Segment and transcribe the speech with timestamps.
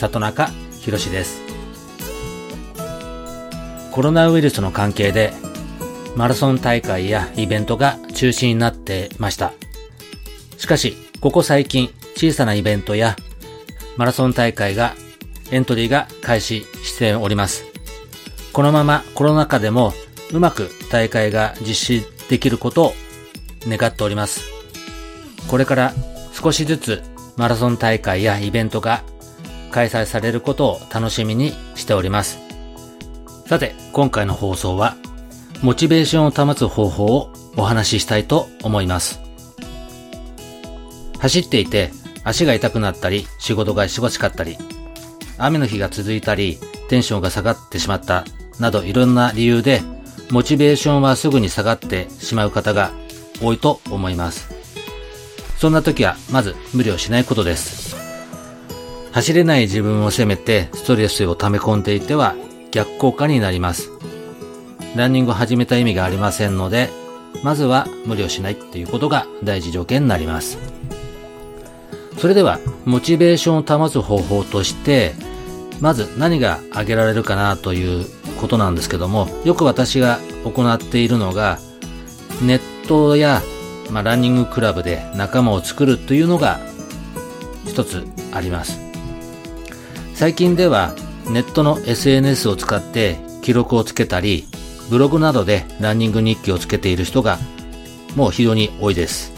[0.00, 0.48] 里中
[0.80, 1.42] 博です。
[3.92, 5.32] コロナウイルスの関係で
[6.16, 9.52] マラソン大会やイベントが中止になってました。
[10.56, 13.16] しかしここ最近小さなイベントや
[13.96, 14.94] マラソン大会が
[15.50, 17.64] エントリーが開始しております。
[18.52, 19.92] このままコロナ禍でも
[20.32, 22.92] うまく大会が実施できることを
[23.66, 24.42] 願っております。
[25.46, 25.92] これから
[26.32, 27.02] 少しずつ
[27.36, 29.02] マラソン大会やイベントが
[29.70, 32.38] 開催されることを楽しみにしております。
[33.46, 34.96] さて、今回の放送は、
[35.62, 39.20] モチベーションを保つ方法をお話ししたいと思います。
[41.18, 41.90] 走っていて
[42.24, 44.56] 足が痛くなったり、仕事が忙しかったり、
[45.38, 48.24] 雨の日が続いたり、テンションが下がってしまった、
[48.58, 49.80] などいろんな理由で、
[50.30, 52.92] モチベーションはすぐに下がってしまう方が
[53.42, 54.48] 多いと思います。
[55.58, 57.99] そんな時は、まず無理をしないことです。
[59.12, 62.34] 走れない自分を責めてストレスを溜め込んでいては
[62.70, 63.90] 逆効果になります。
[64.96, 66.90] ランニングを始めた意味がありませんので、
[67.42, 70.58] まずは無理をしないっていうことが大事条件になります。
[72.18, 75.14] それでは、モチベーションを保つ方法として、
[75.80, 78.04] まず何が挙げられるかなという
[78.40, 81.58] ことなんですけども、よく私が行っているのが、
[82.42, 83.42] ネットや、
[83.90, 86.60] まあ、ランニングクラブで仲間を作るというのが
[87.66, 88.89] 一つあります。
[90.20, 90.94] 最近では
[91.30, 94.44] ネットの SNS を使って記録をつけたり、
[94.90, 97.38] ブログなどでランニング日記をつけている人が
[98.16, 99.32] もう非常に多いです。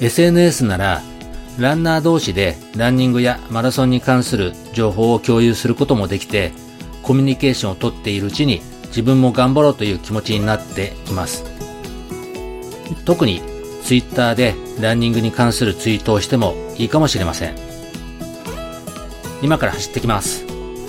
[0.00, 1.02] SNS なら
[1.58, 6.52] ランナー同士でランニングやマラソンに関する情報を共有することもできて、
[7.02, 11.44] コミュニケーションをとっているうちに自分も頑張ろうという気持ちになっています。
[13.04, 13.42] 特に
[13.84, 17.65] Twitter でランニングに関するツイートをしてもいいかもしれません。
[19.42, 20.44] 今から走ってきます。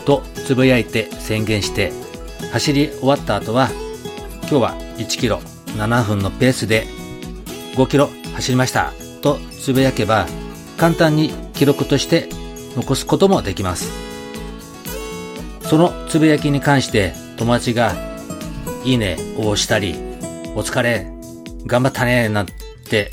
[0.05, 1.91] とつぶやいて宣言して
[2.51, 3.69] 走り終わった後は
[4.43, 5.39] 今日は1キロ
[5.77, 6.87] 7分のペースで
[7.75, 8.93] 5キロ走りました。
[9.21, 10.25] とつぶやけば
[10.77, 12.29] 簡単に記録として
[12.75, 13.91] 残すこともできます。
[15.63, 17.93] そのつぶやきに関して友達が
[18.85, 19.95] いいねを押したり
[20.55, 21.11] お疲れ
[21.65, 23.11] 頑張ったねなんて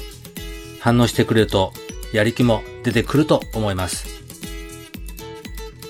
[0.78, 1.72] 反応してくれると
[2.12, 4.13] やる気も出てくると思います。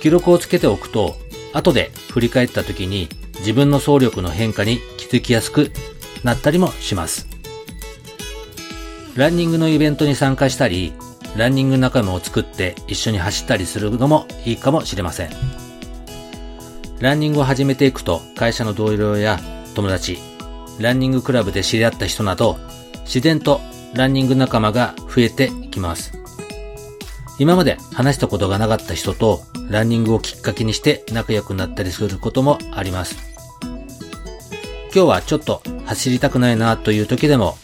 [0.04, 1.16] 記録をつけておくと、
[1.54, 5.70] 後で振り返った時に自分の走力の変化に気づきやすく
[6.22, 7.26] なったりもします。
[9.16, 10.92] ランニングのイベントに参加したり、
[11.38, 15.30] ランニング仲間を作って一緒に走ったりするのもいいかもしれません。
[17.00, 19.40] ランニングを始めていくと会社の同僚や
[19.74, 20.18] 友達、
[20.80, 22.58] ランニングクラブで知り合った人など、
[23.06, 23.62] 自然と
[23.94, 26.23] ランニング仲間が増えていきます。
[27.38, 33.16] 今まで話したことがなかった人とランニングをきっかけにして仲良くなったりすることもあります。
[34.94, 37.56] 今日はちょっと走りたくないなという時でも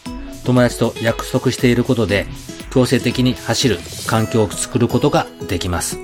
[0.43, 2.25] 友達と約束していることで
[2.71, 3.77] 強制的に走る
[4.07, 5.97] 環境を作ることができます。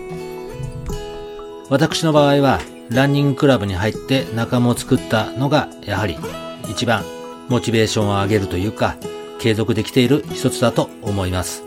[1.70, 6.18] 私の場合はランニングクラブに入って仲間を作ったのがやはり
[6.70, 7.04] 一番
[7.50, 8.96] モチベーションを上げるというか
[9.40, 11.67] 継続できている一つだと思います。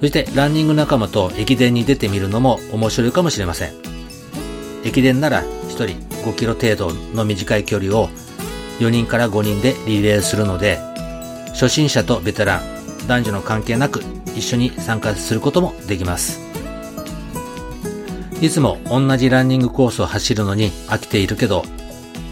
[0.00, 3.72] そしてランニング仲間と駅伝に出てみるのも面白いかもしれません。
[4.82, 5.86] 駅伝なら1人
[6.24, 8.08] 5キロ程度の短い距離を
[8.78, 10.78] 4人から5人でリレーするので、
[11.48, 14.00] 初心者とベテラン、男女の関係なく
[14.34, 16.40] 一緒に参加することもできます。
[18.40, 21.62] いつも同じランニングコースを走るのに飽きているけど、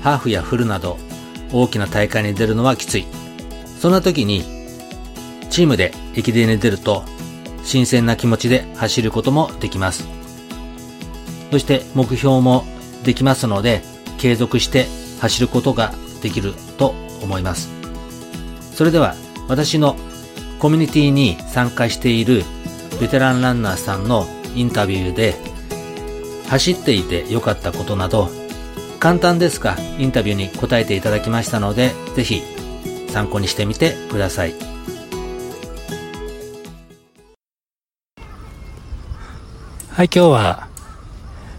[0.02, 0.96] ハーフやフルなど
[1.52, 3.06] 大きな大会に出るのはきつい。
[3.78, 4.42] そんな時に、
[5.50, 7.04] チームで駅伝に出ると
[7.68, 10.08] 新鮮な気持ちで走ることもできます。
[11.50, 12.64] そして目標も
[13.04, 13.82] できますので、
[14.16, 14.86] 継続して
[15.20, 15.92] 走ることが
[16.22, 17.68] できると思います。
[18.72, 19.14] それでは
[19.48, 19.96] 私の
[20.58, 22.42] コミュニティに参加している
[23.00, 25.34] ベテランランナーさんのインタビューで
[26.48, 28.28] 走っていて良かったことなど
[28.98, 32.42] 簡単ですがインタビューに答えていただきましたのでぜひ
[33.08, 34.77] 参考にしてみてください。
[39.98, 40.68] はい、今日は、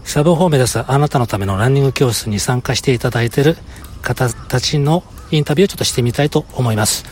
[0.02, 3.58] サブ4を目指すあなたのためのランニング教室に参加していただいている
[4.00, 7.04] 方たちのインタビューをちょっとしてみたいと思います。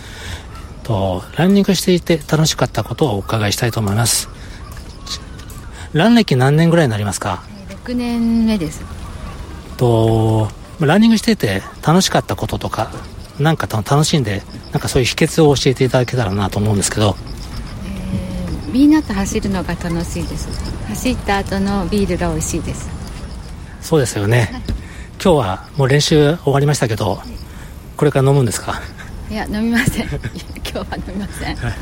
[0.84, 4.30] と、ランニングしていて楽しかったことをお伺いしたいと思います。
[5.92, 7.42] ラン歴何年ぐらいになりますか
[7.84, 8.82] ?6 年目です。
[9.76, 10.48] と、
[10.80, 12.90] ランニングしていて楽しかったこととか、
[13.38, 14.42] なんか楽しんで、
[14.72, 17.16] なんかそういう秘訣を教えていただけたらなと思うんですけど。
[18.68, 20.48] えー、みんなと走るのが楽しいです。
[20.88, 22.88] 走った後のビールが美味しいです。
[23.80, 24.50] そうですよね。
[24.52, 24.62] はい、
[25.22, 27.20] 今日はもう練習終わりましたけど、
[27.96, 28.80] これから飲むんですか？
[29.30, 30.06] いや、飲みません。
[30.08, 30.18] 今
[30.72, 31.56] 日は飲みません。
[31.56, 31.74] はい。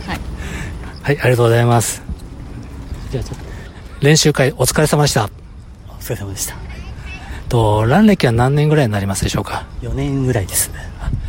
[1.02, 2.02] はい、ありがとうございます。
[3.10, 3.44] じゃあちょっと。
[4.00, 5.30] 練習会お疲れ様でした。
[5.88, 6.54] お疲れ様でした。
[7.48, 10.70] と、ラン歴は何年ぐらいになりますでしょうか ?4 年ぐらいです。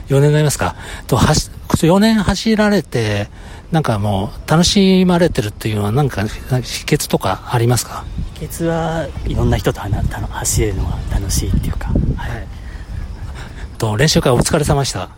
[0.09, 0.75] 4年になりますか？
[1.05, 3.29] と、はし、4年走られて、
[3.71, 8.05] なんかもう、楽しまれてるっていうのは、なんか、秘訣とかありますか？
[8.35, 12.47] 秘訣はいろんな人と走れるのが楽しいっていうか、はい。
[13.77, 15.09] と、練習会お疲れ様でした。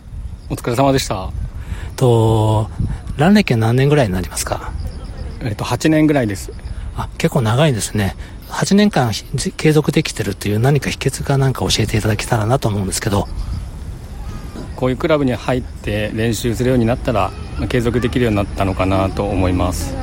[0.50, 1.32] お疲れ様でした。
[1.96, 2.70] と、
[3.18, 4.72] ラン歴は何年ぐらいになりますか？
[5.42, 6.52] えっと、8年ぐらいです。
[6.96, 8.16] あ、結構長いですね。
[8.50, 9.12] 8年間
[9.58, 13.28] 継続できてるっていう何か秘訣かなんか教えていただけたらなと思うんですけど
[14.76, 17.32] こういうクラブに入って練習するようになったら
[17.68, 19.96] 継続できるようになったのかなと思います。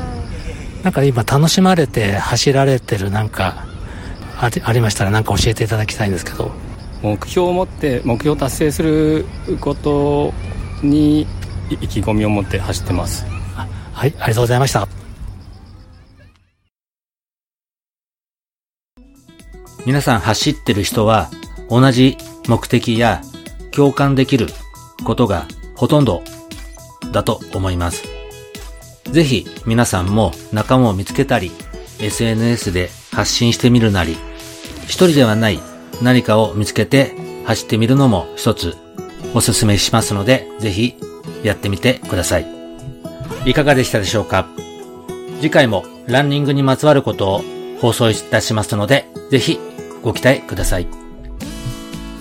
[0.82, 3.66] なんか今楽しまれて走られてるなんか
[4.38, 6.52] あありましたら何か教えていただきたいんですけど。
[7.02, 9.26] 目標を持って目標を達成する
[9.60, 10.32] こと
[10.82, 11.26] に
[11.70, 13.24] 意気込みを持って走ってます。
[13.92, 14.88] はいありがとうございました。
[19.84, 21.30] 皆さん走ってる人は
[21.70, 22.16] 同じ
[22.48, 23.22] 目的や
[23.70, 24.48] 共感できる
[25.04, 26.22] ことがほとんど
[27.12, 28.04] だと思います。
[29.04, 31.52] ぜひ皆さんも仲間を見つけたり、
[32.00, 34.16] SNS で発信してみるなり、
[34.84, 35.60] 一人ではない
[36.02, 37.14] 何かを見つけて
[37.46, 38.76] 走ってみるのも一つ
[39.34, 40.96] おすすめしますので、ぜひ
[41.42, 42.46] やってみてください。
[43.44, 44.48] いかがでしたでしょうか？
[45.40, 47.44] 次回もランニングにまつわることを
[47.80, 49.58] 放送いたしますので、ぜひ
[50.02, 50.86] ご期待ください。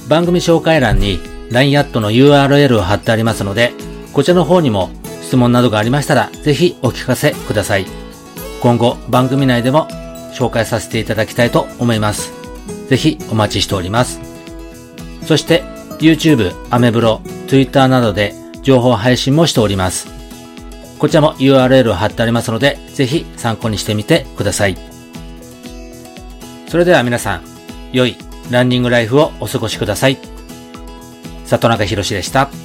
[0.07, 1.19] 番組紹介欄に
[1.51, 3.73] LINE アットの URL を貼ってありますので、
[4.15, 4.91] こちらの方にも
[5.21, 7.85] 質問などがありましたら、ぜひお聞かせください。
[8.62, 9.89] 今後番組内でも
[10.33, 12.31] 紹介させていただきたいと思います。
[12.88, 14.21] ぜひお待ちしております。
[15.23, 15.63] そして
[16.00, 17.19] YouTube、アメブロ、
[17.50, 20.07] Twitter などで情報配信もしております。
[20.97, 24.77] こちらも URL を貼ってありますので、ぜひ参考にしてみてください。
[26.69, 27.41] それでは皆さん、
[27.91, 28.15] 良い
[28.50, 30.17] ランニングライフをお過ごしください。
[31.44, 32.64] 里中博でした。